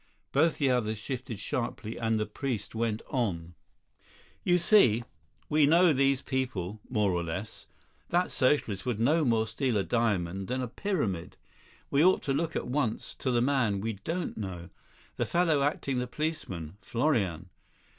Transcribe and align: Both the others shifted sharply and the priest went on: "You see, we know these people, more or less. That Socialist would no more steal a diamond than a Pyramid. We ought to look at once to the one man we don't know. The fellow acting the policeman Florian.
Both 0.31 0.57
the 0.57 0.71
others 0.71 0.97
shifted 0.97 1.39
sharply 1.39 1.95
and 1.95 2.17
the 2.17 2.25
priest 2.25 2.73
went 2.73 3.03
on: 3.11 3.53
"You 4.43 4.57
see, 4.57 5.03
we 5.47 5.67
know 5.67 5.93
these 5.93 6.23
people, 6.23 6.79
more 6.89 7.11
or 7.11 7.21
less. 7.23 7.67
That 8.09 8.31
Socialist 8.31 8.83
would 8.83 8.99
no 8.99 9.23
more 9.23 9.45
steal 9.45 9.77
a 9.77 9.83
diamond 9.83 10.47
than 10.47 10.63
a 10.63 10.67
Pyramid. 10.67 11.37
We 11.91 12.03
ought 12.03 12.23
to 12.23 12.33
look 12.33 12.55
at 12.55 12.65
once 12.67 13.13
to 13.19 13.29
the 13.29 13.41
one 13.41 13.45
man 13.45 13.79
we 13.79 13.93
don't 13.93 14.39
know. 14.39 14.71
The 15.17 15.25
fellow 15.25 15.61
acting 15.61 15.99
the 15.99 16.07
policeman 16.07 16.77
Florian. 16.81 17.49